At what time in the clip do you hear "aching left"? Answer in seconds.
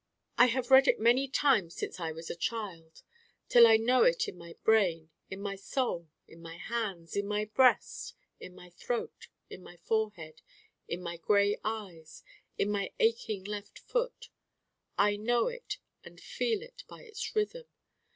12.99-13.77